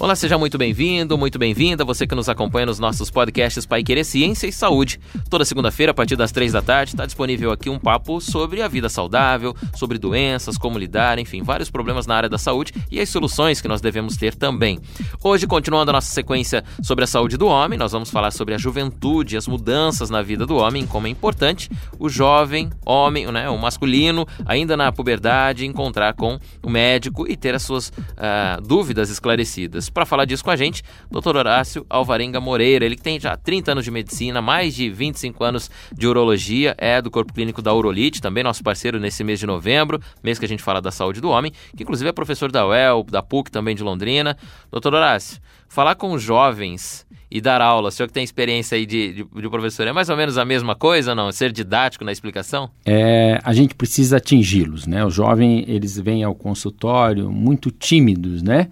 [0.00, 4.04] Olá, seja muito bem-vindo, muito bem-vinda, você que nos acompanha nos nossos podcasts Pai Querer
[4.04, 5.00] Ciência e Saúde.
[5.28, 8.68] Toda segunda-feira, a partir das três da tarde, está disponível aqui um papo sobre a
[8.68, 13.08] vida saudável, sobre doenças, como lidar, enfim, vários problemas na área da saúde e as
[13.08, 14.78] soluções que nós devemos ter também.
[15.20, 18.58] Hoje, continuando a nossa sequência sobre a saúde do homem, nós vamos falar sobre a
[18.58, 23.58] juventude, as mudanças na vida do homem, como é importante o jovem homem, né, o
[23.58, 29.87] masculino, ainda na puberdade, encontrar com o médico e ter as suas uh, dúvidas esclarecidas.
[29.92, 31.36] Para falar disso com a gente, Dr.
[31.36, 35.70] Horácio Alvarenga Moreira, ele que tem já 30 anos de medicina, mais de 25 anos
[35.92, 40.00] de urologia, é do Corpo Clínico da Urolite, também nosso parceiro nesse mês de novembro,
[40.22, 43.04] mês que a gente fala da saúde do homem, que inclusive é professor da UEL,
[43.04, 44.36] da PUC também de Londrina.
[44.70, 49.12] Doutor Horácio, falar com jovens e dar aula, o senhor que tem experiência aí de,
[49.12, 51.30] de, de, professor, é mais ou menos a mesma coisa, não?
[51.30, 52.70] Ser didático na explicação?
[52.86, 55.04] É, a gente precisa atingi-los, né?
[55.04, 58.68] Os jovens, eles vêm ao consultório muito tímidos, né?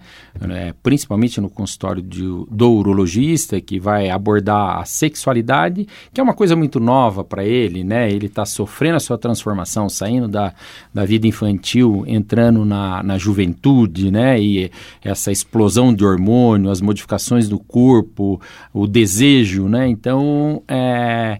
[0.49, 6.33] É, principalmente no consultório de, do urologista, que vai abordar a sexualidade, que é uma
[6.33, 8.11] coisa muito nova para ele, né?
[8.11, 10.51] Ele está sofrendo a sua transformação, saindo da,
[10.91, 14.41] da vida infantil, entrando na, na juventude, né?
[14.41, 14.71] E
[15.03, 18.41] essa explosão de hormônio, as modificações do corpo,
[18.73, 19.87] o desejo, né?
[19.87, 21.39] Então, é,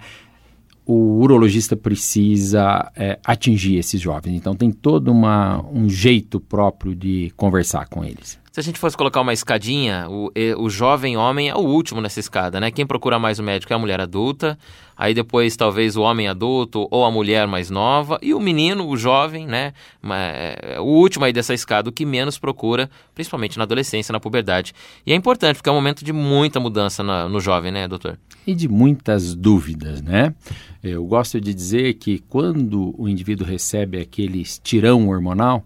[0.86, 4.36] o urologista precisa é, atingir esses jovens.
[4.36, 8.40] Então, tem todo uma, um jeito próprio de conversar com eles.
[8.58, 12.20] Se a gente fosse colocar uma escadinha, o, o jovem homem é o último nessa
[12.20, 12.72] escada, né?
[12.72, 14.58] Quem procura mais o médico é a mulher adulta,
[14.98, 18.98] aí depois talvez o homem adulto ou a mulher mais nova, e o menino, o
[18.98, 19.74] jovem, né?
[20.10, 24.74] É, o último aí dessa escada, o que menos procura, principalmente na adolescência, na puberdade.
[25.06, 28.18] E é importante, porque é um momento de muita mudança no jovem, né, doutor?
[28.48, 30.34] E de muitas dúvidas, né?
[30.82, 35.64] Eu gosto de dizer que quando o indivíduo recebe aquele estirão hormonal,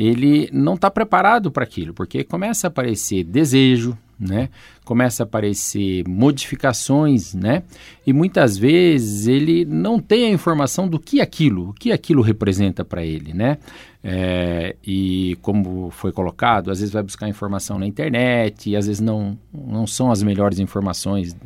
[0.00, 4.48] ele não está preparado para aquilo, porque começa a aparecer desejo, né?
[4.84, 7.64] Começa a aparecer modificações, né?
[8.06, 12.84] E muitas vezes ele não tem a informação do que aquilo, o que aquilo representa
[12.84, 13.58] para ele, né?
[14.04, 19.00] É, e como foi colocado, às vezes vai buscar informação na internet e às vezes
[19.00, 21.36] não, não são as melhores informações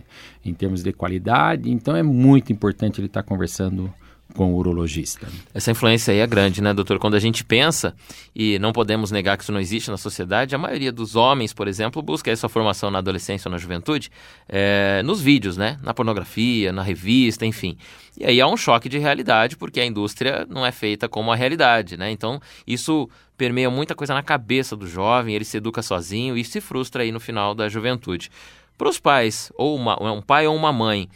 [0.44, 1.70] em termos de qualidade.
[1.70, 3.90] Então é muito importante ele estar tá conversando
[4.34, 5.28] com o urologista.
[5.54, 6.98] Essa influência aí é grande, né, doutor?
[6.98, 7.94] Quando a gente pensa,
[8.34, 11.68] e não podemos negar que isso não existe na sociedade, a maioria dos homens, por
[11.68, 14.10] exemplo, busca essa formação na adolescência ou na juventude
[14.48, 15.78] é, nos vídeos, né?
[15.82, 17.76] Na pornografia, na revista, enfim.
[18.18, 21.36] E aí há um choque de realidade, porque a indústria não é feita como a
[21.36, 22.10] realidade, né?
[22.10, 26.60] Então, isso permeia muita coisa na cabeça do jovem, ele se educa sozinho e se
[26.60, 28.30] frustra aí no final da juventude.
[28.78, 31.08] Para os pais, ou uma, um pai ou uma mãe,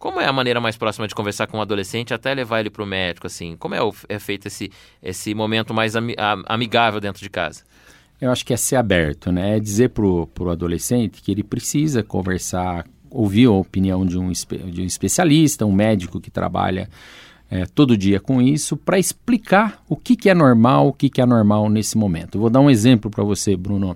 [0.00, 2.82] como é a maneira mais próxima de conversar com um adolescente até levar ele para
[2.82, 3.54] o médico, assim?
[3.58, 4.72] Como é, o, é feito esse,
[5.02, 6.16] esse momento mais ami,
[6.46, 7.62] amigável dentro de casa?
[8.18, 9.58] Eu acho que é ser aberto, né?
[9.58, 14.80] É dizer para o adolescente que ele precisa conversar, ouvir a opinião de um, de
[14.80, 16.88] um especialista, um médico que trabalha
[17.50, 21.20] é, todo dia com isso, para explicar o que, que é normal, o que, que
[21.20, 22.36] é normal nesse momento.
[22.36, 23.94] Eu vou dar um exemplo para você, Bruno.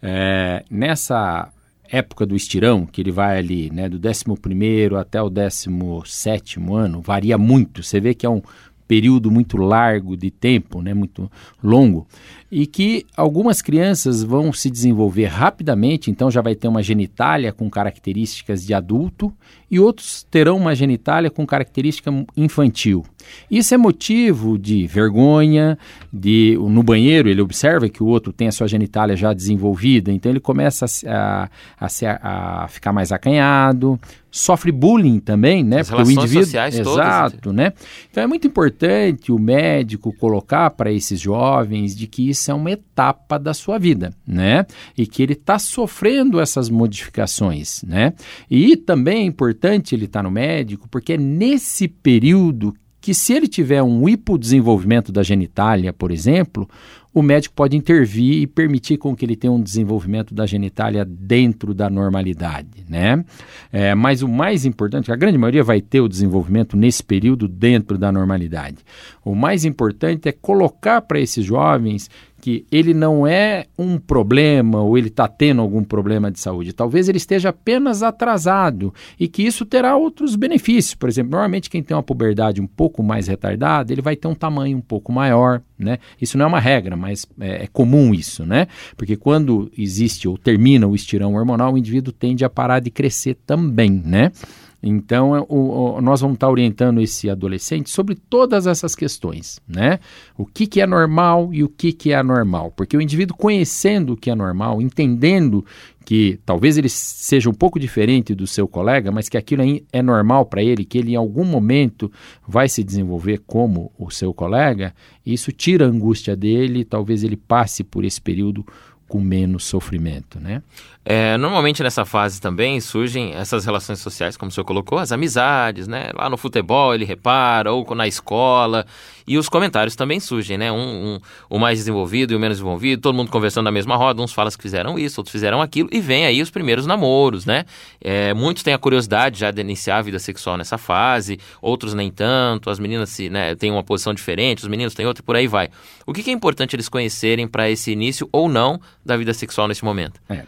[0.00, 1.50] É, nessa
[1.92, 7.36] época do estirão, que ele vai ali, né, do 11 até o 17 ano, varia
[7.36, 7.82] muito.
[7.82, 8.40] Você vê que é um
[8.86, 11.30] período muito largo de tempo, né, muito
[11.62, 12.06] longo
[12.54, 17.70] e que algumas crianças vão se desenvolver rapidamente, então já vai ter uma genitália com
[17.70, 19.32] características de adulto,
[19.70, 23.06] e outros terão uma genitália com característica infantil.
[23.50, 25.78] Isso é motivo de vergonha,
[26.12, 30.30] de no banheiro ele observa que o outro tem a sua genitália já desenvolvida, então
[30.30, 31.48] ele começa a,
[31.80, 33.98] a, a, a ficar mais acanhado,
[34.32, 35.80] sofre bullying também, né?
[35.80, 37.54] As porque o indivíduo sociais exato, todas.
[37.54, 37.72] né?
[38.10, 42.70] Então é muito importante o médico colocar para esses jovens de que isso é uma
[42.70, 44.64] etapa da sua vida, né?
[44.96, 48.14] E que ele está sofrendo essas modificações, né?
[48.50, 53.32] E também é importante ele estar tá no médico, porque é nesse período que se
[53.34, 56.68] ele tiver um hipodesenvolvimento da genitália, por exemplo,
[57.12, 61.74] o médico pode intervir e permitir com que ele tenha um desenvolvimento da genitália dentro
[61.74, 63.24] da normalidade, né?
[63.72, 67.98] É, mas o mais importante, a grande maioria vai ter o desenvolvimento nesse período dentro
[67.98, 68.78] da normalidade.
[69.24, 72.08] O mais importante é colocar para esses jovens
[72.42, 76.72] que ele não é um problema ou ele está tendo algum problema de saúde.
[76.72, 80.96] Talvez ele esteja apenas atrasado e que isso terá outros benefícios.
[80.96, 84.34] Por exemplo, normalmente quem tem uma puberdade um pouco mais retardada, ele vai ter um
[84.34, 85.98] tamanho um pouco maior, né?
[86.20, 88.66] Isso não é uma regra, mas é, é comum isso, né?
[88.96, 93.36] Porque quando existe ou termina o estirão hormonal, o indivíduo tende a parar de crescer
[93.46, 94.32] também, né?
[94.82, 100.00] Então, é, o, o, nós vamos estar orientando esse adolescente sobre todas essas questões, né?
[100.36, 102.72] O que, que é normal e o que, que é anormal.
[102.72, 105.64] Porque o indivíduo conhecendo o que é normal, entendendo
[106.02, 109.62] que talvez ele seja um pouco diferente do seu colega, mas que aquilo
[109.92, 112.10] é normal para ele, que ele em algum momento
[112.46, 114.92] vai se desenvolver como o seu colega,
[115.24, 118.66] isso tira a angústia dele, talvez ele passe por esse período
[119.12, 120.62] com menos sofrimento, né?
[121.04, 125.86] É, normalmente nessa fase também surgem essas relações sociais, como o senhor colocou, as amizades,
[125.86, 126.08] né?
[126.14, 128.86] Lá no futebol ele repara, ou na escola,
[129.26, 130.70] e os comentários também surgem, né?
[130.70, 134.22] Um, um, o mais desenvolvido e o menos desenvolvido, todo mundo conversando na mesma roda,
[134.22, 137.64] uns falam que fizeram isso, outros fizeram aquilo, e vem aí os primeiros namoros, né?
[138.00, 142.10] É, muitos têm a curiosidade já de iniciar a vida sexual nessa fase, outros nem
[142.10, 145.36] tanto, as meninas se, né, têm uma posição diferente, os meninos têm outra e por
[145.36, 145.68] aí vai.
[146.06, 149.68] O que, que é importante eles conhecerem para esse início ou não da vida sexual
[149.68, 150.20] nesse momento?
[150.28, 150.44] É.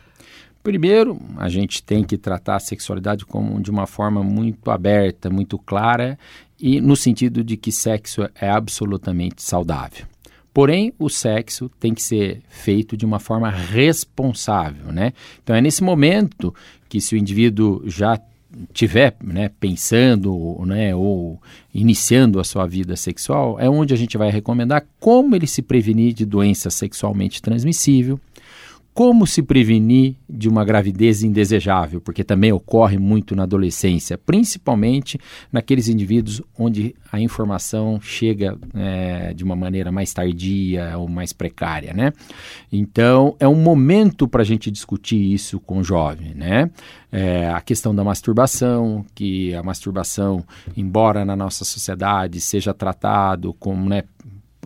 [0.64, 5.58] Primeiro, a gente tem que tratar a sexualidade como de uma forma muito aberta, muito
[5.58, 6.18] clara
[6.60, 10.06] e no sentido de que sexo é absolutamente saudável.
[10.52, 15.12] Porém, o sexo tem que ser feito de uma forma responsável, né?
[15.42, 16.54] Então é nesse momento
[16.88, 18.20] que se o indivíduo já
[18.72, 21.40] tiver né, pensando né, ou
[21.74, 26.12] iniciando a sua vida sexual, é onde a gente vai recomendar como ele se prevenir
[26.12, 28.20] de doença sexualmente transmissível,
[28.94, 35.18] como se prevenir de uma gravidez indesejável, porque também ocorre muito na adolescência, principalmente
[35.50, 41.92] naqueles indivíduos onde a informação chega é, de uma maneira mais tardia ou mais precária,
[41.92, 42.12] né?
[42.70, 46.70] Então, é um momento para a gente discutir isso com o jovem, né?
[47.10, 50.44] É, a questão da masturbação, que a masturbação,
[50.76, 54.02] embora na nossa sociedade seja tratado como né,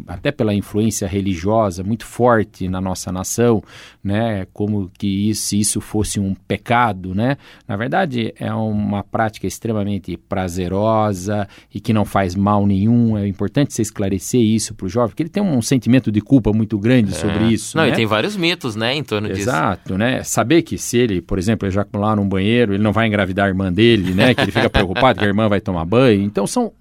[0.06, 3.62] até pela influência religiosa muito forte na nossa nação,
[4.02, 7.36] né, como que isso, se isso fosse um pecado, né?
[7.66, 13.16] Na verdade, é uma prática extremamente prazerosa e que não faz mal nenhum.
[13.16, 16.52] É importante você esclarecer isso para o jovem, porque ele tem um sentimento de culpa
[16.52, 17.14] muito grande é.
[17.14, 17.76] sobre isso.
[17.76, 17.90] Não, né?
[17.90, 19.50] e tem vários mitos, né, em torno Exato, disso.
[19.50, 20.22] Exato, né?
[20.22, 23.72] Saber que se ele, por exemplo, ejacular num banheiro, ele não vai engravidar a irmã
[23.72, 24.34] dele, né?
[24.34, 26.22] Que ele fica preocupado que a irmã vai tomar banho.
[26.22, 26.72] Então são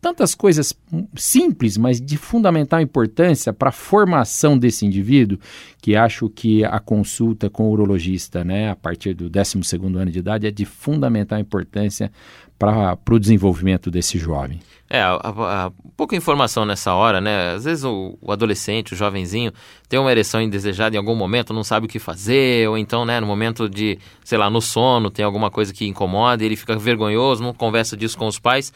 [0.00, 0.74] tantas coisas
[1.14, 5.38] simples, mas de fundamental importância para a formação desse indivíduo,
[5.80, 10.18] que acho que a consulta com o urologista, né, a partir do 12º ano de
[10.18, 12.10] idade, é de fundamental importância
[12.58, 14.60] para o desenvolvimento desse jovem.
[14.92, 17.54] É, a, a, pouca informação nessa hora, né?
[17.54, 19.52] Às vezes o, o, adolescente, o jovenzinho,
[19.88, 23.20] tem uma ereção indesejada em algum momento, não sabe o que fazer, ou então, né,
[23.20, 27.42] no momento de, sei lá, no sono, tem alguma coisa que incomoda, ele fica vergonhoso,
[27.42, 28.72] não conversa disso com os pais.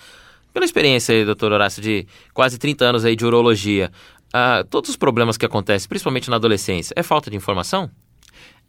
[0.54, 3.90] Pela experiência aí, doutor Horácio, de quase 30 anos aí de urologia,
[4.28, 7.90] uh, todos os problemas que acontecem, principalmente na adolescência, é falta de informação?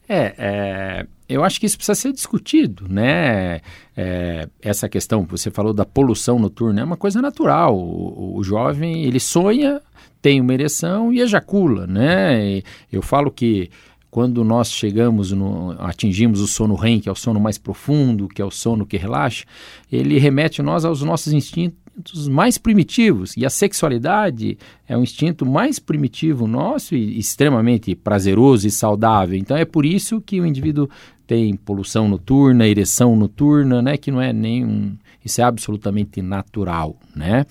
[0.09, 3.61] É, é, eu acho que isso precisa ser discutido, né?
[3.95, 7.77] É, essa questão que você falou da poluição noturna é uma coisa natural.
[7.77, 9.79] O, o, jovem, ele sonha,
[10.23, 12.43] tem uma ereção e ejacula, né?
[12.47, 13.69] E eu falo que
[14.15, 18.41] quando nós chegamos, no, atingimos o sono REM, que é o sono mais profundo, que
[18.41, 19.43] é o sono que relaxa,
[19.91, 23.35] ele remete nós aos nossos instintos mais primitivos.
[23.35, 24.57] E a sexualidade
[24.87, 29.37] é um instinto mais primitivo nosso e extremamente prazeroso e saudável.
[29.37, 30.89] Então é por isso que o indivíduo
[31.27, 33.97] tem poluição noturna, ereção noturna, né?
[33.97, 34.95] Que não é nenhum.
[35.25, 37.45] Isso é absolutamente natural, né?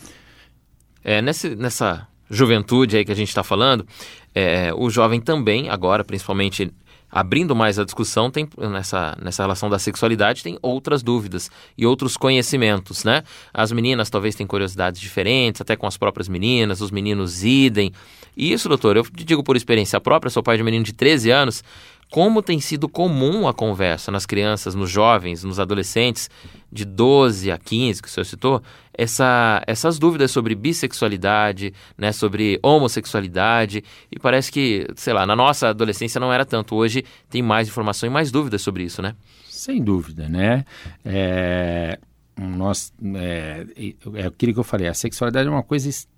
[1.04, 3.86] É, nesse, nessa juventude aí que a gente está falando,
[4.34, 6.72] é, o jovem também, agora, principalmente
[7.14, 11.48] abrindo mais a discussão, tem nessa, nessa relação da sexualidade, tem outras dúvidas
[11.78, 13.22] e outros conhecimentos, né?
[13.52, 17.92] As meninas talvez têm curiosidades diferentes, até com as próprias meninas, os meninos idem.
[18.36, 21.30] E isso, doutor, eu digo por experiência própria, sou pai de um menino de 13
[21.30, 21.62] anos,
[22.14, 26.30] como tem sido comum a conversa nas crianças, nos jovens, nos adolescentes
[26.70, 28.62] de 12 a 15, que o senhor citou,
[28.96, 35.70] essa, essas dúvidas sobre bissexualidade, né, sobre homossexualidade, e parece que, sei lá, na nossa
[35.70, 39.16] adolescência não era tanto, hoje tem mais informação e mais dúvidas sobre isso, né?
[39.48, 40.64] Sem dúvida, né?
[41.04, 41.98] É,
[42.38, 43.66] nós, é,
[44.14, 46.13] é aquilo que eu falei, a sexualidade é uma coisa extremamente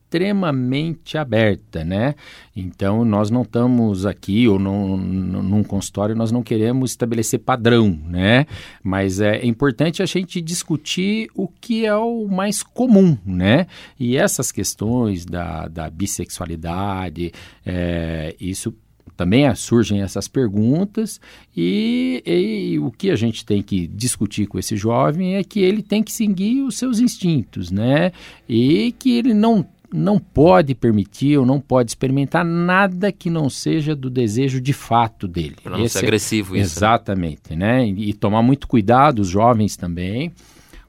[1.19, 2.15] aberta, né?
[2.55, 8.47] Então nós não estamos aqui ou num, num consultório nós não queremos estabelecer padrão, né?
[8.83, 13.67] Mas é importante a gente discutir o que é o mais comum, né?
[13.99, 17.33] E essas questões da, da bissexualidade,
[17.65, 18.75] é, isso
[19.17, 21.19] também surgem essas perguntas
[21.57, 25.83] e, e, o que a gente tem que discutir com esse jovem é que ele
[25.83, 28.13] tem que seguir os seus instintos, né?
[28.47, 33.95] E que ele não não pode permitir ou não pode experimentar nada que não seja
[33.95, 35.57] do desejo de fato dele.
[35.63, 36.57] Para não ser é agressivo isso.
[36.57, 36.61] Né?
[36.61, 37.87] Exatamente, né?
[37.87, 40.33] E, e tomar muito cuidado, os jovens também,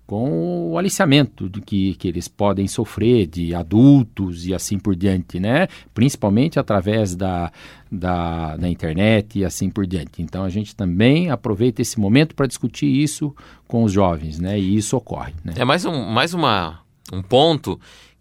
[0.08, 5.38] com o aliciamento de que, que eles podem sofrer de adultos e assim por diante,
[5.38, 5.68] né?
[5.94, 7.52] Principalmente através da,
[7.92, 10.22] da, da internet e assim por diante.
[10.22, 13.36] Então a gente também aproveita esse momento para discutir isso
[13.68, 14.58] com os jovens, né?
[14.58, 15.34] E isso ocorre.
[15.44, 15.54] Né?
[15.58, 16.80] É mais um, mais uma,
[17.12, 17.78] um ponto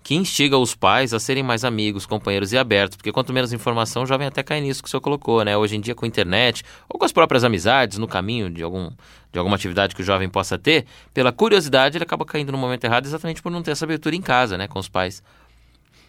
[0.07, 4.05] que instiga os pais a serem mais amigos, companheiros e abertos, porque quanto menos informação,
[4.05, 5.57] o jovem até cai nisso que o senhor colocou, né?
[5.57, 8.89] Hoje em dia, com a internet, ou com as próprias amizades, no caminho de, algum,
[9.33, 12.85] de alguma atividade que o jovem possa ter, pela curiosidade, ele acaba caindo no momento
[12.85, 15.25] errado exatamente por não ter essa abertura em casa, né, com os pais.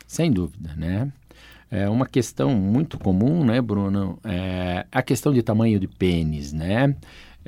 [0.06, 1.12] Sem dúvida, né?
[1.72, 4.20] É uma questão muito comum, né, Bruno?
[4.24, 6.96] É a questão de tamanho de pênis, né?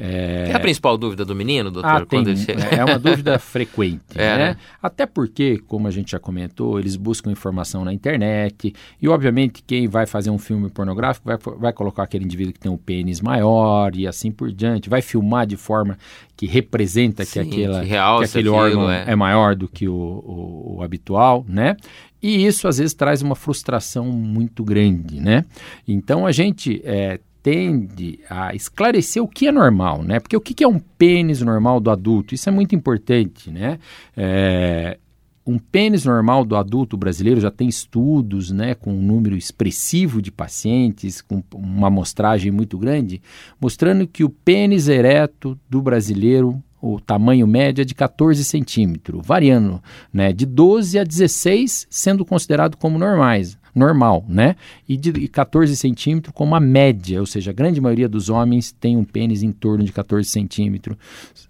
[0.01, 0.51] É...
[0.51, 1.89] é a principal dúvida do menino, doutor?
[1.89, 2.23] Ah, tem.
[2.71, 4.37] É uma dúvida frequente, é, né?
[4.37, 4.57] né?
[4.81, 9.89] Até porque, como a gente já comentou, eles buscam informação na internet e, obviamente, quem
[9.89, 13.93] vai fazer um filme pornográfico vai, vai colocar aquele indivíduo que tem um pênis maior
[13.93, 15.97] e assim por diante, vai filmar de forma
[16.37, 19.03] que representa Sim, que, aquela, que, que aquele aquilo, órgão é.
[19.05, 19.15] é.
[19.17, 21.75] maior do que o, o, o habitual, né?
[22.21, 25.43] E isso às vezes traz uma frustração muito grande, né?
[25.85, 30.19] Então a gente é, tende a esclarecer o que é normal, né?
[30.19, 32.35] Porque o que é um pênis normal do adulto?
[32.35, 33.79] Isso é muito importante, né?
[34.15, 34.97] É,
[35.49, 40.31] um pênis normal do adulto brasileiro já tem estudos, né, com um número expressivo de
[40.31, 43.19] pacientes, com uma amostragem muito grande,
[43.59, 49.83] mostrando que o pênis ereto do brasileiro o tamanho médio é de 14 centímetros, variando
[50.13, 54.55] né, de 12 a 16, sendo considerado como normais normal, né?
[54.87, 58.97] E de 14 centímetros como a média, ou seja, a grande maioria dos homens tem
[58.97, 60.97] um pênis em torno de 14 centímetros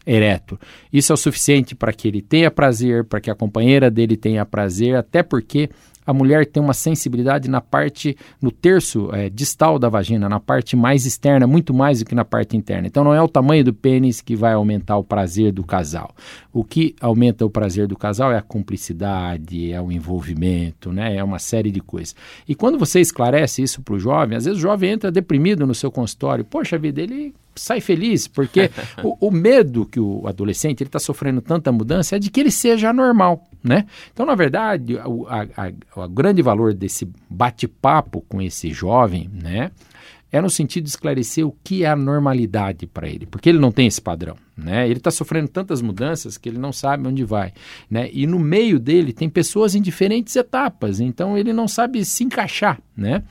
[0.05, 0.59] ereto.
[0.91, 4.45] Isso é o suficiente para que ele tenha prazer, para que a companheira dele tenha
[4.45, 5.69] prazer, até porque
[6.09, 10.75] a mulher tem uma sensibilidade na parte, no terço é, distal da vagina, na parte
[10.75, 12.87] mais externa, muito mais do que na parte interna.
[12.87, 16.15] Então não é o tamanho do pênis que vai aumentar o prazer do casal.
[16.51, 21.15] O que aumenta o prazer do casal é a cumplicidade, é o envolvimento, né?
[21.15, 22.15] é uma série de coisas.
[22.47, 25.75] E quando você esclarece isso para o jovem, às vezes o jovem entra deprimido no
[25.75, 26.43] seu consultório.
[26.43, 28.71] Poxa vida, ele sai feliz, porque
[29.03, 32.89] o, o, medo que o adolescente está sofrendo tanta mudança é de que ele seja
[32.89, 33.85] anormal, né?
[34.11, 39.71] Então, na verdade, o a, a, o grande valor desse bate-papo com esse jovem, né?
[40.31, 43.71] é no sentido de esclarecer o que é a normalidade para ele, porque ele não
[43.71, 44.85] tem esse padrão, né?
[44.87, 47.51] Ele está sofrendo tantas mudanças que ele não sabe onde vai,
[47.89, 48.09] né?
[48.13, 52.79] E no meio dele tem pessoas em diferentes etapas, então ele não sabe se encaixar,
[52.95, 53.23] né?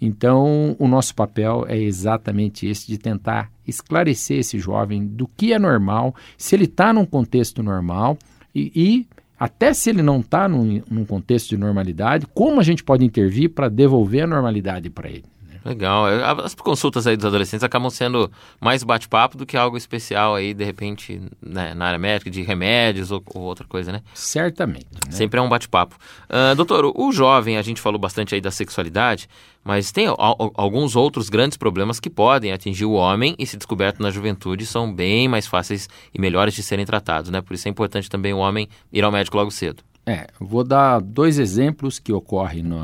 [0.00, 5.58] Então o nosso papel é exatamente esse de tentar esclarecer esse jovem do que é
[5.58, 8.18] normal, se ele está num contexto normal
[8.54, 12.84] e, e até se ele não está num, num contexto de normalidade, como a gente
[12.84, 15.24] pode intervir para devolver a normalidade para ele.
[15.64, 16.08] Legal.
[16.08, 20.52] É, as consultas aí dos adolescentes acabam sendo mais bate-papo do que algo especial aí,
[20.52, 24.02] de repente, né, na área médica, de remédios ou, ou outra coisa, né?
[24.14, 24.86] Certamente.
[25.06, 25.12] Né?
[25.12, 25.96] Sempre é um bate-papo.
[26.28, 29.28] Uh, doutor, o jovem, a gente falou bastante aí da sexualidade,
[29.64, 34.10] mas tem alguns outros grandes problemas que podem atingir o homem e, se descoberto na
[34.10, 37.40] juventude, são bem mais fáceis e melhores de serem tratados, né?
[37.40, 39.82] Por isso é importante também o homem ir ao médico logo cedo.
[40.04, 42.76] É, vou dar dois exemplos que ocorrem no,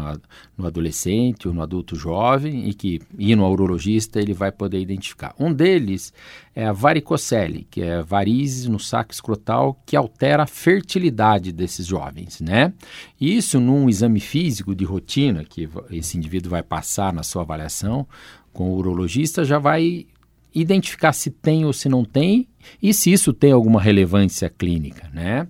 [0.56, 5.34] no adolescente ou no adulto jovem e que, indo ao urologista, ele vai poder identificar.
[5.36, 6.12] Um deles
[6.54, 12.40] é a varicocele, que é varizes no saco escrotal que altera a fertilidade desses jovens,
[12.40, 12.72] né?
[13.20, 18.06] Isso num exame físico de rotina que esse indivíduo vai passar na sua avaliação
[18.52, 20.06] com o urologista, já vai
[20.54, 22.46] identificar se tem ou se não tem
[22.80, 25.48] e se isso tem alguma relevância clínica, né?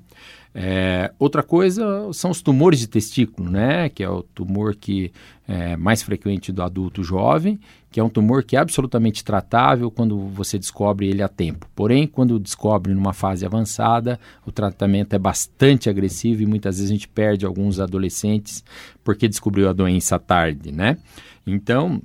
[0.61, 3.89] É, outra coisa são os tumores de testículo, né?
[3.89, 5.13] Que é o tumor que
[5.47, 7.61] é mais frequente do adulto jovem,
[7.93, 11.69] que é um tumor que é absolutamente tratável quando você descobre ele a tempo.
[11.77, 16.93] Porém, quando descobre numa fase avançada, o tratamento é bastante agressivo e muitas vezes a
[16.93, 18.65] gente perde alguns adolescentes
[19.05, 20.99] porque descobriu a doença tarde, né?
[21.47, 22.03] Então,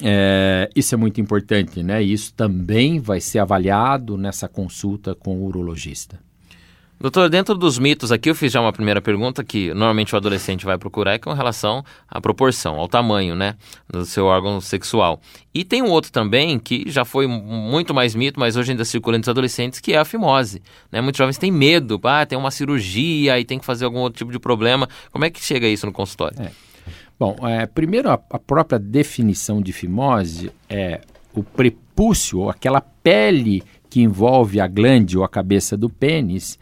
[0.00, 2.00] é, isso é muito importante, né?
[2.00, 6.20] Isso também vai ser avaliado nessa consulta com o urologista.
[7.02, 10.64] Doutor, dentro dos mitos aqui, eu fiz já uma primeira pergunta que normalmente o adolescente
[10.64, 13.56] vai procurar, que é com relação à proporção, ao tamanho, né,
[13.88, 15.20] do seu órgão sexual.
[15.52, 19.16] E tem um outro também que já foi muito mais mito, mas hoje ainda circula
[19.16, 20.62] entre os adolescentes, que é a fimose.
[20.92, 21.00] Né?
[21.00, 24.30] Muitos jovens têm medo, ah, tem uma cirurgia e tem que fazer algum outro tipo
[24.30, 24.88] de problema.
[25.10, 26.40] Como é que chega isso no consultório?
[26.40, 26.52] É.
[27.18, 31.00] Bom, é, primeiro a, a própria definição de fimose é
[31.34, 36.58] o prepúcio, aquela pele que envolve a glande ou a cabeça do pênis,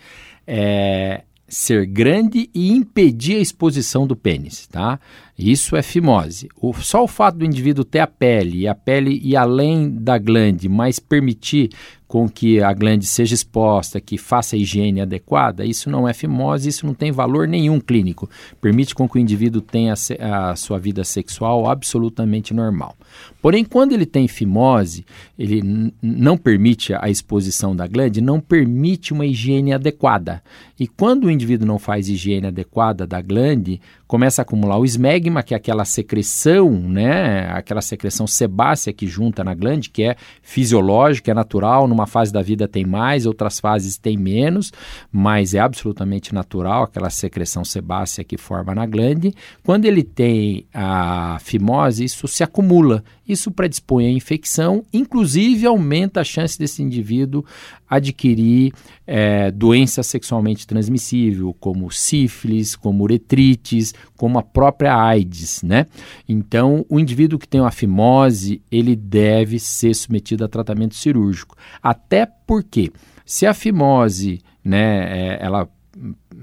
[0.53, 4.99] é, ser grande e impedir a exposição do pênis, tá?
[5.41, 6.49] Isso é fimose.
[6.61, 10.19] O, só o fato do indivíduo ter a pele e a pele ir além da
[10.19, 11.71] glande, mas permitir
[12.11, 16.69] com que a glande seja exposta, que faça a higiene adequada, isso não é fimose,
[16.69, 18.29] isso não tem valor nenhum clínico.
[18.61, 22.97] Permite com que o indivíduo tenha a sua vida sexual absolutamente normal.
[23.41, 25.07] Porém, quando ele tem fimose,
[25.39, 30.43] ele não permite a exposição da glande, não permite uma higiene adequada.
[30.81, 33.81] E quando o indivíduo não faz higiene adequada da glande,
[34.11, 39.45] começa a acumular o esmegma, que é aquela secreção, né, aquela secreção sebácea que junta
[39.45, 43.97] na glande, que é fisiológica, é natural, numa fase da vida tem mais, outras fases
[43.97, 44.73] tem menos,
[45.13, 49.33] mas é absolutamente natural aquela secreção sebácea que forma na glande.
[49.63, 56.25] Quando ele tem a fimose, isso se acumula isso predispõe à infecção, inclusive aumenta a
[56.25, 57.45] chance desse indivíduo
[57.89, 58.73] adquirir
[59.07, 65.87] é, doença sexualmente transmissível, como sífilis, como uretrites, como a própria AIDS, né?
[66.29, 71.57] Então, o indivíduo que tem uma fimose, ele deve ser submetido a tratamento cirúrgico.
[71.83, 72.93] Até porque,
[73.27, 75.69] se a fimose, né, é, ela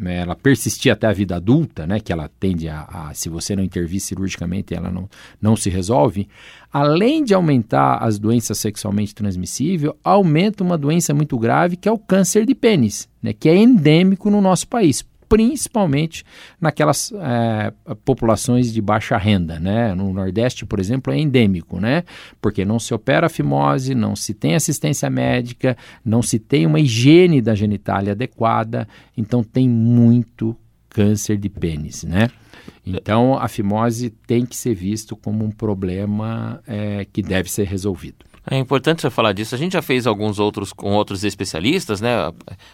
[0.05, 3.63] ela persistir até a vida adulta, né, que ela tende a, a, se você não
[3.63, 5.09] intervir cirurgicamente, ela não,
[5.41, 6.27] não se resolve,
[6.71, 11.97] além de aumentar as doenças sexualmente transmissíveis, aumenta uma doença muito grave que é o
[11.97, 16.24] câncer de pênis, né, que é endêmico no nosso país principalmente
[16.60, 17.74] naquelas é,
[18.05, 19.93] populações de baixa renda, né?
[19.93, 22.03] No Nordeste, por exemplo, é endêmico, né?
[22.41, 26.79] Porque não se opera a fimose, não se tem assistência médica, não se tem uma
[26.79, 30.55] higiene da genitália adequada, então tem muito
[30.89, 32.29] câncer de pênis, né?
[32.86, 38.25] Então a fimose tem que ser visto como um problema é, que deve ser resolvido.
[38.49, 39.53] É importante você falar disso.
[39.53, 42.31] A gente já fez alguns outros com outros especialistas, né?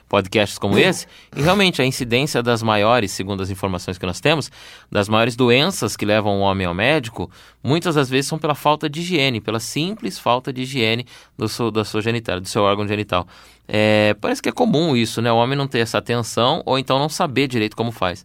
[0.08, 1.08] Podcasts como esse.
[1.36, 4.52] E realmente a incidência das maiores, segundo as informações que nós temos,
[4.92, 7.30] das maiores doenças que levam o homem ao médico,
[7.64, 11.72] muitas das vezes são pela falta de higiene, pela simples falta de higiene do seu,
[11.72, 13.28] da sua genital, do seu órgão genital.
[13.68, 15.32] É, parece que é comum isso, né?
[15.32, 18.24] O homem não ter essa atenção ou então não saber direito como faz.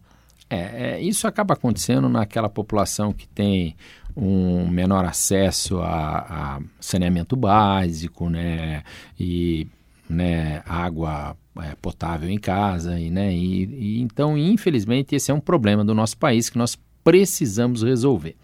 [0.51, 3.75] É, é, isso acaba acontecendo naquela população que tem
[4.19, 8.83] um menor acesso a, a saneamento básico, né,
[9.19, 9.67] e
[10.09, 15.39] né, água é, potável em casa, e, né, e, e, então, infelizmente, esse é um
[15.39, 18.35] problema do nosso país que nós precisamos resolver.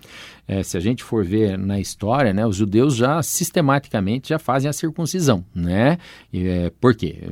[0.48, 4.70] É, se a gente for ver na história, né, os judeus já sistematicamente já fazem
[4.70, 5.98] a circuncisão, né?
[6.34, 7.24] É, por quê?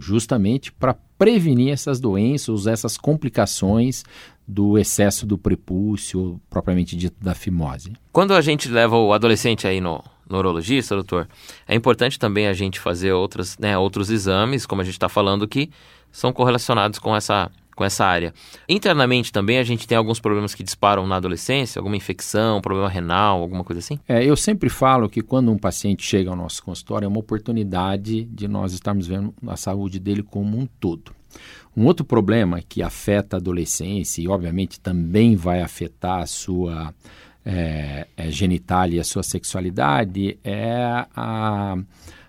[0.00, 4.04] Justamente para prevenir essas doenças, essas complicações
[4.46, 7.92] do excesso do prepúcio, propriamente dito da fimose.
[8.10, 11.28] Quando a gente leva o adolescente aí no, neurologista, doutor,
[11.66, 15.48] é importante também a gente fazer outras, né, outros exames, como a gente está falando,
[15.48, 15.70] que
[16.10, 18.34] são correlacionados com essa, com essa área.
[18.68, 23.40] Internamente também a gente tem alguns problemas que disparam na adolescência, alguma infecção, problema renal,
[23.40, 24.00] alguma coisa assim?
[24.08, 28.24] É, eu sempre falo que quando um paciente chega ao nosso consultório é uma oportunidade
[28.24, 31.12] de nós estarmos vendo a saúde dele como um todo.
[31.76, 36.92] Um outro problema que afeta a adolescência e, obviamente, também vai afetar a sua
[37.44, 41.78] é, é, genitália e a sua sexualidade é a,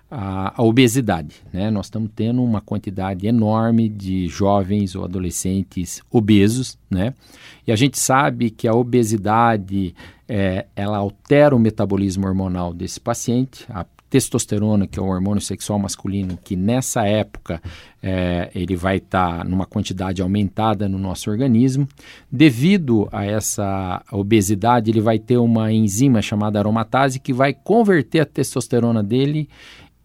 [0.10, 1.36] a, a, obesidade.
[1.52, 1.70] Né?
[1.70, 7.14] Nós estamos tendo uma quantidade enorme de jovens ou adolescentes obesos, né?
[7.68, 9.94] e a gente sabe que a obesidade
[10.28, 15.78] é, ela altera o metabolismo hormonal desse paciente, a testosterona, que é o hormônio sexual
[15.78, 17.62] masculino, que nessa época
[18.02, 21.88] é, ele vai estar tá numa quantidade aumentada no nosso organismo.
[22.32, 28.26] Devido a essa obesidade, ele vai ter uma enzima chamada aromatase que vai converter a
[28.26, 29.48] testosterona dele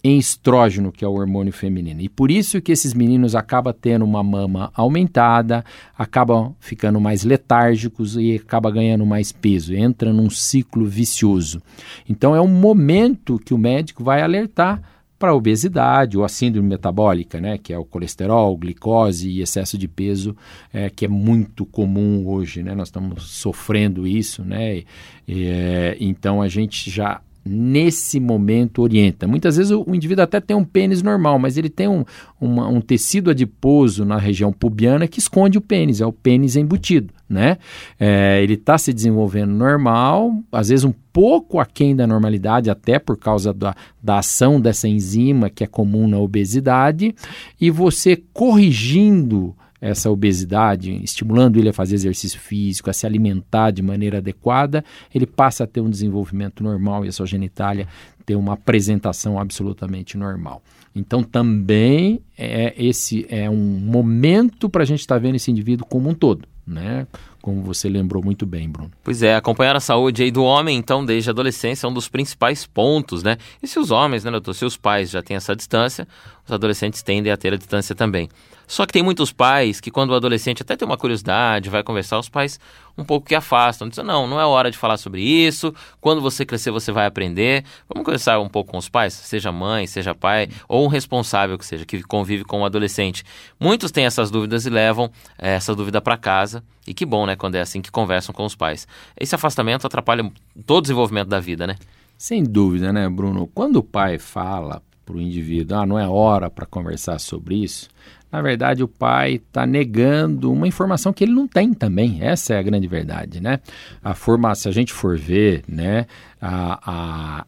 [0.05, 2.03] em estrógeno, que é o hormônio feminino.
[2.03, 5.65] E por isso que esses meninos acabam tendo uma mama aumentada,
[5.97, 11.63] acabam ficando mais letárgicos e acabam ganhando mais peso, entra num ciclo vicioso.
[12.07, 14.83] Então é um momento que o médico vai alertar
[15.19, 19.79] para a obesidade ou a síndrome metabólica, né, que é o colesterol, glicose e excesso
[19.79, 20.37] de peso,
[20.71, 24.83] é, que é muito comum hoje, né, nós estamos sofrendo isso, né,
[25.27, 29.27] e, é, então a gente já nesse momento orienta.
[29.27, 32.05] Muitas vezes o, o, indivíduo até tem um pênis normal, mas ele tem um,
[32.41, 37.13] uma, um tecido adiposo na região pubiana que esconde o pênis, é o pênis embutido,
[37.29, 37.59] né?
[38.01, 43.19] É, ele está se desenvolvendo normal, às vezes um pouco aquém da normalidade, até por
[43.19, 47.15] causa da, da ação dessa enzima que é comum na obesidade,
[47.61, 49.55] e você corrigindo
[49.85, 54.83] essa obesidade, estimulando ele a fazer exercício físico, a se alimentar de maneira adequada,
[55.15, 57.87] ele passa a ter um desenvolvimento normal e a sua genitália
[58.25, 60.63] ter uma apresentação absolutamente normal.
[60.95, 65.87] Então também é esse é um momento para a gente estar tá vendo esse indivíduo
[65.87, 67.07] como um todo, né?
[67.45, 68.91] Como você lembrou muito bem, Bruno.
[69.03, 72.09] Pois é, acompanhar a saúde aí do homem, então, desde a adolescência, é um dos
[72.09, 73.37] principais pontos, né?
[73.63, 76.09] E se os homens, né, doutor, se os pais já têm essa distância,
[76.47, 78.31] os adolescentes tendem a ter a distância também.
[78.67, 82.19] Só que tem muitos pais que, quando o adolescente até tem uma curiosidade, vai conversar,
[82.19, 82.59] os pais
[82.97, 83.89] um pouco que afastam.
[83.89, 85.75] Dizem, não, não é hora de falar sobre isso.
[86.01, 87.65] Quando você crescer, você vai aprender.
[87.89, 91.67] Vamos conversar um pouco com os pais, seja mãe, seja pai, ou um responsável que
[91.67, 93.23] seja, que convive com o adolescente.
[93.61, 96.63] Muitos têm essas dúvidas e levam é, essa dúvida para casa.
[96.87, 98.87] E que bom, né, quando é assim que conversam com os pais.
[99.19, 100.31] Esse afastamento atrapalha
[100.67, 101.77] todo o desenvolvimento da vida, né?
[102.17, 103.49] Sem dúvida, né, Bruno?
[103.55, 107.89] Quando o pai fala para o indivíduo, ah, não é hora para conversar sobre isso,
[108.33, 112.19] na verdade o pai está negando uma informação que ele não tem também.
[112.21, 113.61] Essa é a grande verdade, né?
[114.03, 116.07] A forma, se a gente for ver, né,
[116.41, 117.47] a, a,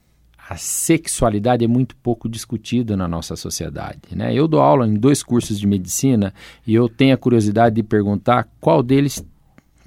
[0.49, 4.33] a sexualidade é muito pouco discutida na nossa sociedade, né?
[4.33, 6.33] Eu dou aula em dois cursos de medicina
[6.65, 9.25] e eu tenho a curiosidade de perguntar qual deles,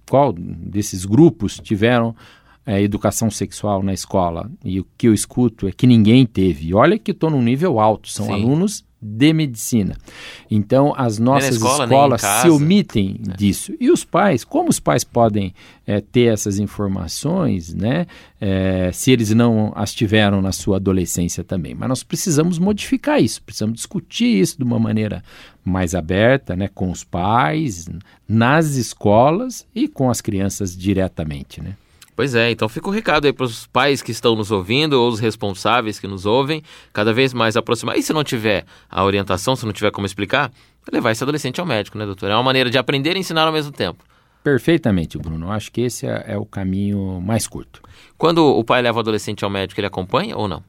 [0.09, 2.15] qual desses grupos tiveram
[2.65, 4.51] é, educação sexual na escola.
[4.63, 6.67] E o que eu escuto é que ninguém teve.
[6.67, 8.33] E olha que estou num nível alto, são Sim.
[8.33, 9.95] alunos de medicina.
[10.51, 13.37] Então, as nossas escola, escolas se omitem é.
[13.37, 13.73] disso.
[13.79, 15.53] E os pais, como os pais podem
[15.87, 18.05] é, ter essas informações, né,
[18.41, 21.73] é, se eles não as tiveram na sua adolescência também?
[21.73, 25.23] Mas nós precisamos modificar isso, precisamos discutir isso de uma maneira
[25.63, 27.87] mais aberta, né, com os pais,
[28.27, 31.75] nas escolas e com as crianças diretamente, né?
[32.19, 35.07] Pois é, então fica o recado aí para os pais que estão nos ouvindo ou
[35.07, 37.97] os responsáveis que nos ouvem, cada vez mais aproximar.
[37.97, 40.51] E se não tiver a orientação, se não tiver como explicar,
[40.91, 42.29] levar esse adolescente ao médico, né, doutor?
[42.29, 44.03] É uma maneira de aprender e ensinar ao mesmo tempo.
[44.43, 45.49] Perfeitamente, Bruno.
[45.49, 47.81] Acho que esse é, é o caminho mais curto.
[48.17, 50.61] Quando o pai leva o adolescente ao médico, ele acompanha ou não?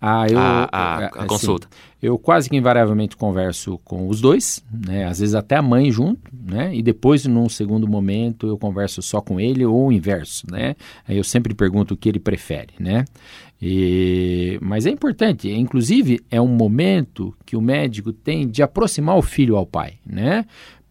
[0.00, 1.68] Ah, eu, a, a, a assim, consulta.
[2.00, 5.06] Eu quase que invariavelmente converso com os dois, né?
[5.06, 6.72] Às vezes até a mãe junto, né?
[6.72, 10.76] E depois, num segundo momento, eu converso só com ele ou o inverso, né?
[11.06, 13.04] Aí eu sempre pergunto o que ele prefere, né?
[13.60, 19.22] E, mas é importante, inclusive é um momento que o médico tem de aproximar o
[19.22, 20.44] filho ao pai, né?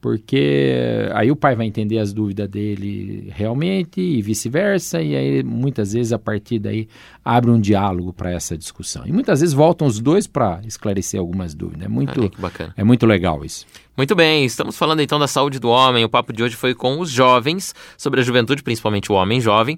[0.07, 5.91] Porque aí o pai vai entender as dúvidas dele realmente e vice-versa, e aí muitas
[5.91, 6.87] vezes a partir daí
[7.25, 9.05] abre um diálogo para essa discussão.
[9.05, 11.83] E muitas vezes voltam os dois para esclarecer algumas dúvidas.
[11.83, 12.73] É muito, bacana.
[12.77, 13.65] é muito legal isso.
[13.97, 16.05] Muito bem, estamos falando então da saúde do homem.
[16.05, 19.77] O papo de hoje foi com os jovens, sobre a juventude, principalmente o homem jovem.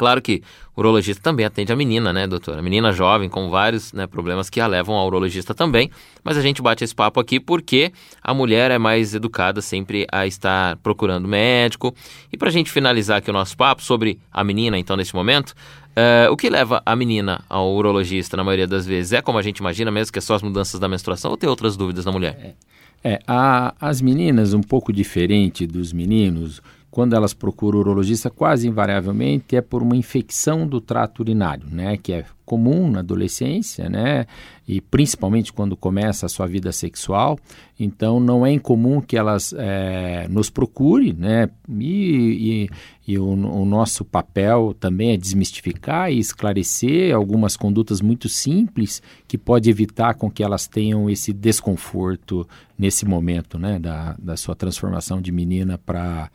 [0.00, 0.42] Claro que
[0.74, 2.60] o urologista também atende a menina, né, doutora?
[2.60, 5.90] A menina jovem com vários né, problemas que a levam ao urologista também.
[6.24, 10.26] Mas a gente bate esse papo aqui porque a mulher é mais educada sempre a
[10.26, 11.94] estar procurando médico.
[12.32, 15.50] E para a gente finalizar aqui o nosso papo sobre a menina, então, nesse momento,
[15.50, 19.12] uh, o que leva a menina ao urologista na maioria das vezes?
[19.12, 21.46] É como a gente imagina mesmo, que é só as mudanças da menstruação ou tem
[21.46, 22.56] outras dúvidas na mulher?
[23.04, 28.28] É, é a, as meninas, um pouco diferente dos meninos, quando elas procuram o urologista,
[28.28, 33.88] quase invariavelmente é por uma infecção do trato urinário, né, que é comum na adolescência,
[33.88, 34.26] né,
[34.66, 37.38] e principalmente quando começa a sua vida sexual.
[37.78, 42.68] Então, não é incomum que elas é, nos procurem, né, e,
[43.06, 49.00] e, e o, o, nosso papel também é desmistificar e esclarecer algumas condutas muito simples
[49.28, 52.44] que pode evitar com que elas tenham esse desconforto
[52.76, 56.28] nesse momento, né, da, da sua transformação de menina para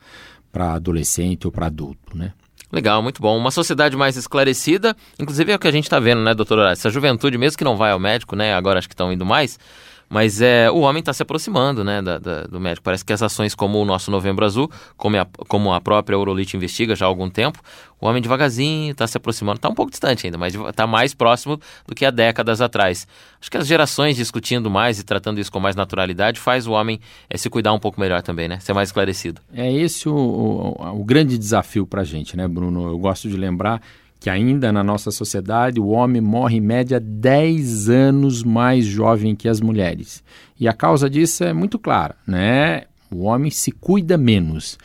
[0.54, 2.32] adolescente ou para adulto, né?
[2.72, 3.36] Legal, muito bom.
[3.36, 6.72] Uma sociedade mais esclarecida, inclusive é o que a gente está vendo, né, doutora?
[6.72, 9.58] Essa juventude, mesmo que não vai ao médico, né, agora acho que estão indo mais,
[10.08, 12.84] mas é, o homem está se aproximando né, da, da, do médico.
[12.84, 16.56] Parece que as ações como o nosso Novembro Azul, como a, como a própria Eurolite
[16.56, 17.60] investiga já há algum tempo,
[18.00, 19.56] o homem devagarzinho está se aproximando.
[19.56, 23.06] Está um pouco distante ainda, mas está mais próximo do que há décadas atrás.
[23.40, 27.00] Acho que as gerações discutindo mais e tratando isso com mais naturalidade faz o homem
[27.28, 28.60] é, se cuidar um pouco melhor também, né?
[28.60, 29.40] Ser mais esclarecido.
[29.52, 32.88] É esse o, o, o grande desafio para a gente, né, Bruno?
[32.88, 33.82] Eu gosto de lembrar
[34.18, 39.48] que ainda na nossa sociedade o homem morre em média 10 anos mais jovem que
[39.48, 40.22] as mulheres.
[40.58, 42.84] E a causa disso é muito clara, né?
[43.10, 44.78] O homem se cuida menos.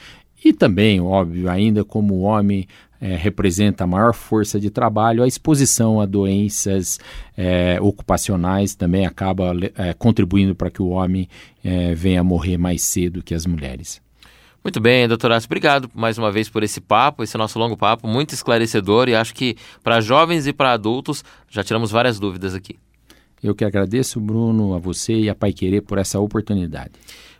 [0.43, 2.67] E também, óbvio, ainda como o homem
[2.99, 6.99] é, representa a maior força de trabalho, a exposição a doenças
[7.35, 11.27] é, ocupacionais também acaba é, contribuindo para que o homem
[11.63, 14.01] é, venha morrer mais cedo que as mulheres.
[14.63, 18.07] Muito bem, doutor Aço, obrigado mais uma vez por esse papo, esse nosso longo papo,
[18.07, 22.77] muito esclarecedor e acho que para jovens e para adultos já tiramos várias dúvidas aqui.
[23.41, 26.91] Eu que agradeço, Bruno, a você e a Pai Querer por essa oportunidade.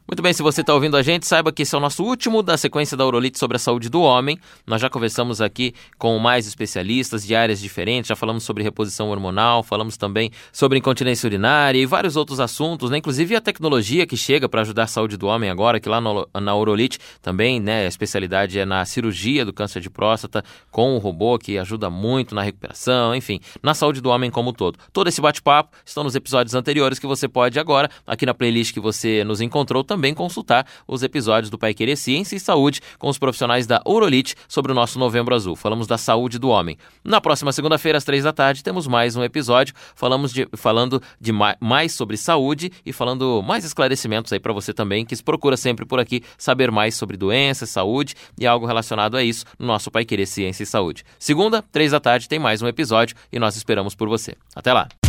[0.07, 2.43] Muito bem, se você está ouvindo a gente, saiba que esse é o nosso último
[2.43, 4.37] da sequência da Urolite sobre a saúde do homem.
[4.67, 9.63] Nós já conversamos aqui com mais especialistas de áreas diferentes, já falamos sobre reposição hormonal,
[9.63, 12.97] falamos também sobre incontinência urinária e vários outros assuntos, né?
[12.97, 16.27] inclusive a tecnologia que chega para ajudar a saúde do homem agora, que lá no,
[16.33, 20.97] na Urolite também, né, a especialidade é na cirurgia do câncer de próstata com o
[20.97, 24.77] robô que ajuda muito na recuperação, enfim, na saúde do homem como um todo.
[24.91, 28.79] Todo esse bate-papo estão nos episódios anteriores que você pode agora, aqui na playlist que
[28.79, 33.17] você nos encontrou também consultar os episódios do Pai Querer Ciência e Saúde com os
[33.17, 35.53] profissionais da Urolite sobre o nosso Novembro Azul.
[35.53, 36.77] Falamos da saúde do homem.
[37.03, 41.31] Na próxima segunda-feira, às três da tarde, temos mais um episódio falamos de, falando de
[41.59, 45.99] mais sobre saúde e falando mais esclarecimentos aí para você também que procura sempre por
[45.99, 50.25] aqui saber mais sobre doenças, saúde e algo relacionado a isso no nosso Pai Querer
[50.25, 51.03] Ciência e Saúde.
[51.19, 54.35] Segunda, três da tarde, tem mais um episódio e nós esperamos por você.
[54.55, 55.00] Até lá!